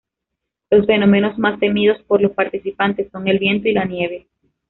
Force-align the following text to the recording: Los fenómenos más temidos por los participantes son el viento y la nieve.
Los 0.71 0.87
fenómenos 0.87 1.37
más 1.37 1.59
temidos 1.59 2.01
por 2.07 2.21
los 2.21 2.31
participantes 2.31 3.11
son 3.11 3.27
el 3.27 3.37
viento 3.37 3.69
y 3.69 3.73
la 3.73 3.85
nieve. 3.85 4.25